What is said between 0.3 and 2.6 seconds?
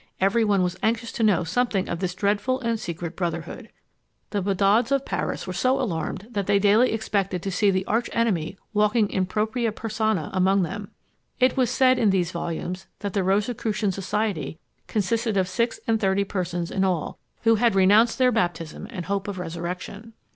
one was anxious to know something of this dreadful